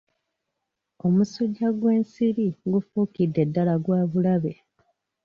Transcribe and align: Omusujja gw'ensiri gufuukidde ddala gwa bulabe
Omusujja 1.05 1.67
gw'ensiri 1.79 2.45
gufuukidde 2.71 3.41
ddala 3.49 3.75
gwa 3.83 4.01
bulabe 4.11 4.53